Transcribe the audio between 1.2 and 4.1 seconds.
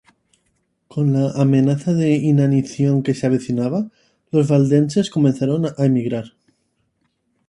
amenaza de inanición que se avecinaba,